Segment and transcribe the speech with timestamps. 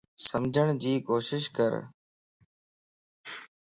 [0.29, 1.73] سمجھڙجي ڪوشش ڪر